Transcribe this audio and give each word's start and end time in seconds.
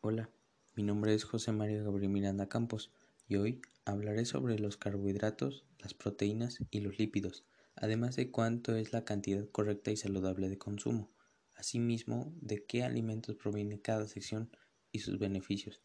Hola, 0.00 0.30
mi 0.76 0.84
nombre 0.84 1.12
es 1.12 1.24
José 1.24 1.50
María 1.50 1.82
Gabriel 1.82 2.12
Miranda 2.12 2.48
Campos 2.48 2.92
y 3.26 3.34
hoy 3.34 3.60
hablaré 3.84 4.26
sobre 4.26 4.56
los 4.56 4.76
carbohidratos, 4.76 5.64
las 5.80 5.92
proteínas 5.92 6.58
y 6.70 6.78
los 6.78 7.00
lípidos, 7.00 7.44
además 7.74 8.14
de 8.14 8.30
cuánto 8.30 8.76
es 8.76 8.92
la 8.92 9.04
cantidad 9.04 9.44
correcta 9.50 9.90
y 9.90 9.96
saludable 9.96 10.48
de 10.48 10.56
consumo, 10.56 11.10
asimismo 11.56 12.32
de 12.40 12.64
qué 12.64 12.84
alimentos 12.84 13.34
proviene 13.34 13.80
cada 13.80 14.06
sección 14.06 14.56
y 14.92 15.00
sus 15.00 15.18
beneficios. 15.18 15.82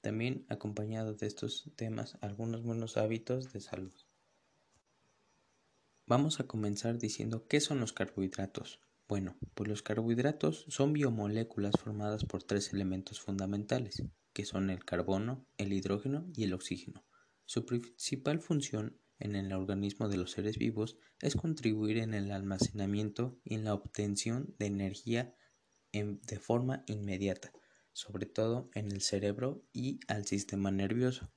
También 0.00 0.46
acompañado 0.48 1.12
de 1.12 1.26
estos 1.26 1.70
temas 1.76 2.16
algunos 2.22 2.62
buenos 2.62 2.96
hábitos 2.96 3.52
de 3.52 3.60
salud. 3.60 3.92
Vamos 6.06 6.40
a 6.40 6.46
comenzar 6.46 6.98
diciendo 6.98 7.46
qué 7.46 7.60
son 7.60 7.78
los 7.78 7.92
carbohidratos. 7.92 8.80
Bueno, 9.10 9.36
pues 9.54 9.68
los 9.68 9.82
carbohidratos 9.82 10.66
son 10.68 10.92
biomoléculas 10.92 11.74
formadas 11.82 12.24
por 12.24 12.44
tres 12.44 12.72
elementos 12.72 13.20
fundamentales, 13.20 14.04
que 14.32 14.44
son 14.44 14.70
el 14.70 14.84
carbono, 14.84 15.48
el 15.58 15.72
hidrógeno 15.72 16.30
y 16.32 16.44
el 16.44 16.54
oxígeno. 16.54 17.04
Su 17.44 17.66
principal 17.66 18.38
función 18.38 19.00
en 19.18 19.34
el 19.34 19.52
organismo 19.52 20.08
de 20.08 20.16
los 20.16 20.30
seres 20.30 20.58
vivos 20.58 20.96
es 21.18 21.34
contribuir 21.34 21.98
en 21.98 22.14
el 22.14 22.30
almacenamiento 22.30 23.36
y 23.42 23.54
en 23.54 23.64
la 23.64 23.74
obtención 23.74 24.54
de 24.60 24.66
energía 24.66 25.34
de 25.92 26.38
forma 26.38 26.84
inmediata, 26.86 27.50
sobre 27.92 28.26
todo 28.26 28.70
en 28.74 28.92
el 28.92 29.00
cerebro 29.00 29.66
y 29.72 29.98
al 30.06 30.24
sistema 30.24 30.70
nervioso. 30.70 31.32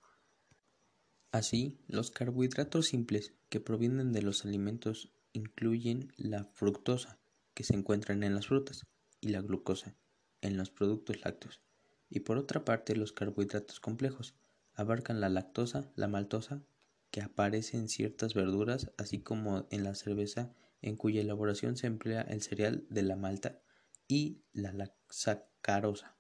Así, 1.32 1.80
los 1.88 2.12
carbohidratos 2.12 2.86
simples 2.86 3.34
que 3.50 3.60
provienen 3.60 4.14
de 4.14 4.22
los 4.22 4.46
alimentos 4.46 5.12
incluyen 5.32 6.14
la 6.18 6.46
fructosa, 6.54 7.20
que 7.54 7.64
se 7.64 7.76
encuentran 7.76 8.24
en 8.24 8.36
las 8.36 8.48
frutas, 8.48 8.86
y 9.22 9.30
la 9.30 9.42
glucosa, 9.42 9.96
en 10.42 10.58
los 10.58 10.70
productos 10.70 11.24
lácteos. 11.24 11.62
Y 12.10 12.20
por 12.22 12.38
otra 12.38 12.66
parte, 12.66 12.96
los 12.96 13.14
carbohidratos 13.14 13.80
complejos 13.80 14.36
abarcan 14.74 15.22
la 15.22 15.30
lactosa, 15.30 15.92
la 15.96 16.08
maltosa, 16.08 16.64
que 17.12 17.22
aparece 17.22 17.78
en 17.78 17.90
ciertas 17.90 18.34
verduras, 18.34 18.92
así 18.98 19.22
como 19.22 19.68
en 19.70 19.84
la 19.84 19.96
cerveza, 19.96 20.54
en 20.82 20.98
cuya 20.98 21.22
elaboración 21.22 21.78
se 21.78 21.88
emplea 21.88 22.22
el 22.22 22.42
cereal 22.42 22.86
de 22.90 23.04
la 23.04 23.16
malta, 23.16 23.62
y 24.08 24.42
la 24.52 24.94
sacarosa, 25.10 26.18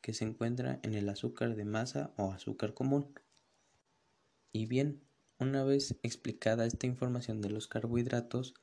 que 0.00 0.14
se 0.14 0.24
encuentra 0.24 0.80
en 0.82 0.94
el 0.94 1.08
azúcar 1.08 1.56
de 1.56 1.64
masa 1.64 2.12
o 2.16 2.32
azúcar 2.32 2.74
común. 2.74 3.14
Y 4.52 4.66
bien, 4.66 5.02
una 5.38 5.62
vez 5.62 5.96
explicada 6.02 6.66
esta 6.66 6.86
información 6.86 7.40
de 7.40 7.50
los 7.50 7.68
carbohidratos, 7.68 8.54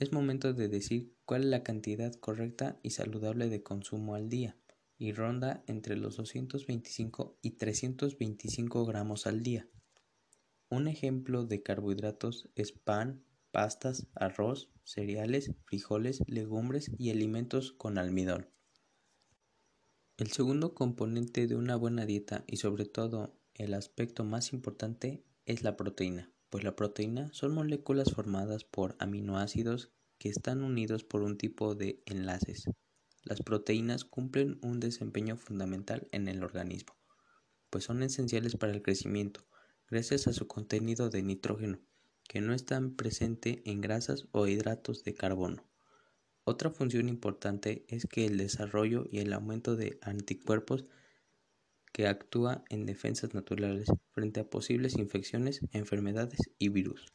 es 0.00 0.12
momento 0.12 0.54
de 0.54 0.68
decir 0.68 1.14
cuál 1.26 1.42
es 1.42 1.48
la 1.50 1.62
cantidad 1.62 2.14
correcta 2.14 2.80
y 2.82 2.90
saludable 2.90 3.50
de 3.50 3.62
consumo 3.62 4.14
al 4.14 4.30
día, 4.30 4.56
y 4.96 5.12
ronda 5.12 5.62
entre 5.66 5.94
los 5.96 6.16
225 6.16 7.38
y 7.42 7.50
325 7.52 8.86
gramos 8.86 9.26
al 9.26 9.42
día. 9.42 9.68
Un 10.70 10.88
ejemplo 10.88 11.44
de 11.44 11.62
carbohidratos 11.62 12.48
es 12.54 12.72
pan, 12.72 13.26
pastas, 13.50 14.06
arroz, 14.14 14.72
cereales, 14.84 15.52
frijoles, 15.66 16.22
legumbres 16.26 16.90
y 16.96 17.10
alimentos 17.10 17.72
con 17.72 17.98
almidón. 17.98 18.48
El 20.16 20.30
segundo 20.30 20.74
componente 20.74 21.46
de 21.46 21.56
una 21.56 21.76
buena 21.76 22.06
dieta 22.06 22.44
y 22.46 22.56
sobre 22.56 22.86
todo 22.86 23.38
el 23.52 23.74
aspecto 23.74 24.24
más 24.24 24.54
importante 24.54 25.26
es 25.44 25.62
la 25.62 25.76
proteína, 25.76 26.32
pues 26.50 26.64
la 26.64 26.76
proteína 26.76 27.32
son 27.32 27.54
moléculas 27.54 28.12
formadas 28.12 28.64
por 28.64 28.96
aminoácidos 28.98 29.92
que 30.18 30.28
están 30.28 30.62
unidos 30.62 31.04
por 31.04 31.22
un 31.22 31.38
tipo 31.38 31.74
de 31.74 32.02
enlaces. 32.06 32.68
Las 33.22 33.40
proteínas 33.40 34.04
cumplen 34.04 34.58
un 34.62 34.80
desempeño 34.80 35.36
fundamental 35.36 36.08
en 36.12 36.28
el 36.28 36.42
organismo, 36.42 36.96
pues 37.70 37.84
son 37.84 38.02
esenciales 38.02 38.56
para 38.56 38.72
el 38.72 38.82
crecimiento, 38.82 39.46
gracias 39.88 40.26
a 40.26 40.32
su 40.32 40.46
contenido 40.46 41.08
de 41.08 41.22
nitrógeno, 41.22 41.80
que 42.28 42.40
no 42.40 42.52
está 42.52 42.80
presente 42.96 43.62
en 43.64 43.80
grasas 43.80 44.26
o 44.32 44.46
hidratos 44.46 45.04
de 45.04 45.14
carbono. 45.14 45.64
Otra 46.44 46.70
función 46.70 47.08
importante 47.08 47.84
es 47.88 48.06
que 48.06 48.26
el 48.26 48.38
desarrollo 48.38 49.04
y 49.10 49.18
el 49.18 49.32
aumento 49.32 49.76
de 49.76 49.98
anticuerpos 50.02 50.84
que 51.92 52.06
actúa 52.06 52.64
en 52.68 52.86
defensas 52.86 53.34
naturales 53.34 53.88
frente 54.12 54.40
a 54.40 54.48
posibles 54.48 54.96
infecciones, 54.96 55.60
enfermedades 55.72 56.40
y 56.58 56.68
virus. 56.68 57.12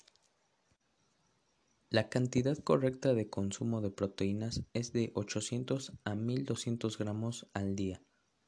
La 1.90 2.10
cantidad 2.10 2.58
correcta 2.58 3.14
de 3.14 3.30
consumo 3.30 3.80
de 3.80 3.90
proteínas 3.90 4.64
es 4.74 4.92
de 4.92 5.12
800 5.14 5.94
a 6.04 6.16
1200 6.16 6.98
gramos 6.98 7.48
al 7.54 7.76
día. 7.76 8.02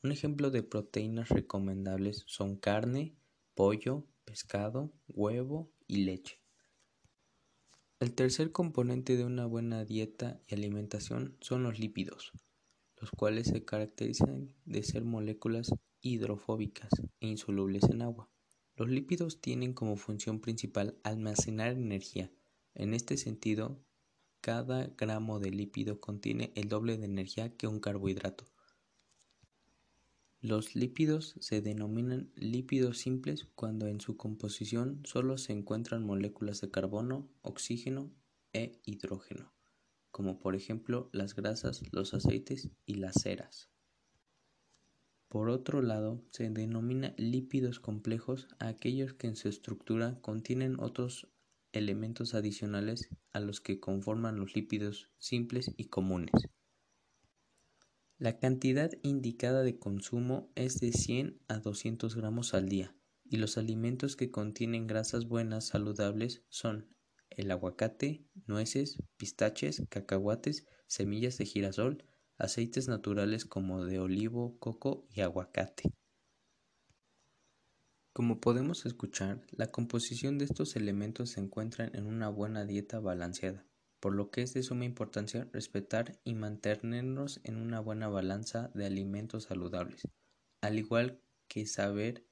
Un 0.04 0.12
ejemplo 0.12 0.52
de 0.52 0.64
proteínas 0.64 1.30
recomendables 1.30 2.24
son 2.28 2.58
carne, 2.58 3.16
pollo, 3.56 4.06
pescado, 4.26 4.92
huevo 5.08 5.72
y 5.88 6.04
leche. 6.04 6.42
El 8.00 8.14
tercer 8.14 8.52
componente 8.52 9.18
de 9.18 9.24
una 9.24 9.46
buena 9.46 9.86
dieta 9.86 10.40
y 10.48 10.56
alimentación 10.56 11.38
son 11.40 11.64
los 11.64 11.80
lípidos, 11.80 12.32
los 13.00 13.12
cuales 13.12 13.48
se 13.48 13.64
caracterizan 13.64 14.54
de 14.66 14.84
ser 14.84 15.04
moléculas 15.04 15.72
hidrofóbicas 16.02 16.90
e 17.19 17.28
insolubles 17.28 17.84
en 17.84 18.02
agua. 18.02 18.30
Los 18.75 18.90
lípidos 18.90 19.41
tienen 19.41 19.74
como 19.74 19.96
función 19.96 20.40
principal 20.40 20.97
almacenar 21.03 21.72
energía. 21.72 22.31
En 22.75 22.94
este 22.94 23.18
sentido, 23.18 23.80
cada 24.41 24.88
gramo 24.97 25.40
de 25.40 25.52
lípido 25.52 26.00
contiene 26.00 26.52
el 26.56 26.69
doble 26.69 26.97
de 26.97 27.06
energía 27.06 27.56
que 27.56 27.68
un 27.68 27.80
carbohidrato. 27.80 28.46
Los 30.40 30.75
lípidos 30.75 31.36
se 31.40 31.62
denominan 31.62 32.31
lípidos 32.36 33.00
simples 33.00 33.47
cuando 33.56 33.88
en 33.88 34.00
su 34.00 34.16
composición 34.16 35.02
solo 35.03 35.40
se 35.40 35.53
encuentran 35.53 36.06
moléculas 36.06 36.62
de 36.62 36.69
carbono, 36.69 37.28
oxígeno 37.41 38.12
e 38.53 38.80
hidrógeno, 38.86 39.52
como 40.12 40.40
por 40.40 40.56
ejemplo 40.56 41.09
las 41.12 41.36
grasas, 41.36 41.81
los 41.91 42.13
aceites 42.13 42.69
y 42.86 42.96
las 42.96 43.16
ceras. 43.16 43.72
Por 45.30 45.50
otro 45.50 45.82
lado, 45.82 46.24
se 46.32 46.50
denomina 46.50 47.14
lípidos 47.18 47.80
complejos 47.80 48.48
a 48.60 48.68
aquellos 48.68 49.14
que 49.14 49.28
en 49.28 49.36
su 49.36 49.50
estructura 49.50 50.20
contienen 50.22 50.80
otros 50.80 51.28
elementos 51.74 52.34
adicionales 52.34 53.10
a 53.34 53.40
los 53.40 53.60
que 53.60 53.80
conforman 53.80 54.40
los 54.40 54.56
lípidos 54.56 55.10
simples 55.18 55.72
y 55.76 55.86
comunes. 55.86 56.32
La 58.18 58.40
cantidad 58.40 58.92
indicada 59.04 59.64
de 59.64 59.78
consumo 59.78 60.52
es 60.56 60.80
de 60.80 60.92
100 60.92 61.40
a 61.48 61.60
200 61.60 62.16
gramos 62.16 62.54
al 62.54 62.68
día 62.68 62.96
y 63.26 63.38
los 63.38 63.58
alimentos 63.58 64.16
que 64.16 64.32
contienen 64.32 64.88
grasas 64.88 65.28
buenas 65.28 65.68
saludables 65.68 66.44
son 66.50 66.88
el 67.30 67.52
aguacate, 67.52 68.26
nueces, 68.48 68.98
pistaches, 69.18 69.84
cacahuates, 69.90 70.66
semillas 70.88 71.38
de 71.38 71.46
girasol, 71.46 72.04
aceites 72.38 72.88
naturales 72.88 73.46
como 73.46 73.84
de 73.84 74.00
olivo, 74.00 74.58
coco 74.59 75.08
y 75.09 75.22
aguacate. 75.22 75.84
Como 78.14 78.40
podemos 78.40 78.86
escuchar, 78.86 79.46
la 79.52 79.72
composición 79.72 80.38
de 80.38 80.46
estos 80.46 80.75
elementos 80.75 81.31
se 81.31 81.40
encuentra 81.40 81.90
en 81.94 82.06
una 82.06 82.30
buena 82.30 82.66
dieta 82.66 83.00
balanceada, 83.00 83.66
por 84.00 84.16
lo 84.16 84.31
que 84.31 84.42
es 84.42 84.53
de 84.53 84.64
suma 84.64 84.86
importancia 84.86 85.48
respetar 85.52 86.20
y 86.24 86.34
mantenernos 86.34 87.40
en 87.44 87.58
una 87.58 87.80
buena 87.80 88.08
balanza 88.08 88.72
de 88.74 88.86
alimentos 88.86 89.44
saludables, 89.46 90.02
al 90.62 90.80
igual 90.80 91.22
que 91.48 91.66
saber 91.66 92.25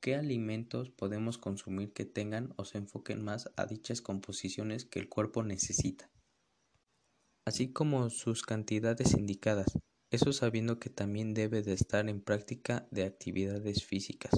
qué 0.00 0.14
alimentos 0.14 0.90
podemos 0.90 1.38
consumir 1.38 1.92
que 1.92 2.04
tengan 2.04 2.52
o 2.56 2.64
se 2.64 2.78
enfoquen 2.78 3.22
más 3.22 3.50
a 3.56 3.66
dichas 3.66 4.00
composiciones 4.00 4.84
que 4.84 5.00
el 5.00 5.08
cuerpo 5.08 5.42
necesita 5.42 6.10
así 7.46 7.72
como 7.72 8.10
sus 8.10 8.42
cantidades 8.42 9.14
indicadas, 9.14 9.78
eso 10.10 10.32
sabiendo 10.32 10.78
que 10.78 10.90
también 10.90 11.32
debe 11.32 11.62
de 11.62 11.72
estar 11.72 12.08
en 12.08 12.20
práctica 12.20 12.86
de 12.90 13.04
actividades 13.04 13.84
físicas, 13.84 14.32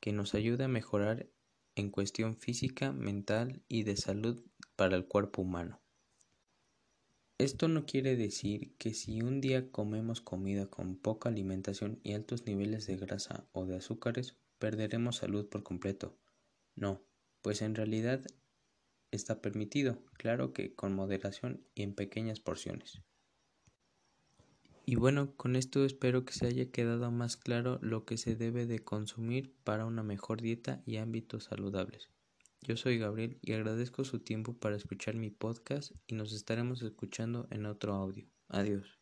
que 0.00 0.12
nos 0.12 0.34
ayude 0.34 0.64
a 0.64 0.68
mejorar 0.68 1.28
en 1.76 1.90
cuestión 1.90 2.36
física, 2.36 2.92
mental 2.92 3.62
y 3.68 3.84
de 3.84 3.96
salud 3.96 4.42
para 4.76 4.96
el 4.96 5.06
cuerpo 5.06 5.42
humano. 5.42 5.80
Esto 7.36 7.68
no 7.68 7.84
quiere 7.86 8.16
decir 8.16 8.74
que 8.78 8.94
si 8.94 9.20
un 9.20 9.40
día 9.40 9.70
comemos 9.70 10.20
comida 10.20 10.66
con 10.66 10.96
poca 10.96 11.28
alimentación 11.28 12.00
y 12.02 12.14
altos 12.14 12.46
niveles 12.46 12.86
de 12.86 12.96
grasa 12.96 13.46
o 13.52 13.66
de 13.66 13.76
azúcares, 13.76 14.36
perderemos 14.58 15.16
salud 15.16 15.48
por 15.48 15.62
completo. 15.62 16.18
No, 16.74 17.04
pues 17.42 17.62
en 17.62 17.74
realidad 17.74 18.24
está 19.10 19.40
permitido, 19.40 20.02
claro 20.14 20.52
que 20.52 20.74
con 20.74 20.94
moderación 20.94 21.64
y 21.74 21.82
en 21.82 21.94
pequeñas 21.94 22.40
porciones. 22.40 23.02
Y 24.84 24.96
bueno, 24.96 25.34
con 25.36 25.54
esto 25.54 25.84
espero 25.84 26.24
que 26.24 26.32
se 26.32 26.46
haya 26.46 26.70
quedado 26.70 27.10
más 27.10 27.36
claro 27.36 27.78
lo 27.82 28.06
que 28.06 28.16
se 28.16 28.36
debe 28.36 28.64
de 28.64 28.78
consumir 28.78 29.54
para 29.62 29.84
una 29.84 30.02
mejor 30.02 30.40
dieta 30.40 30.82
y 30.86 30.96
ámbitos 30.96 31.44
saludables. 31.44 32.08
Yo 32.62 32.76
soy 32.76 32.98
Gabriel 32.98 33.38
y 33.42 33.52
agradezco 33.52 34.04
su 34.04 34.20
tiempo 34.20 34.58
para 34.58 34.76
escuchar 34.76 35.14
mi 35.14 35.30
podcast 35.30 35.92
y 36.06 36.14
nos 36.14 36.32
estaremos 36.32 36.82
escuchando 36.82 37.46
en 37.50 37.66
otro 37.66 37.94
audio. 37.94 38.26
Adiós. 38.48 38.98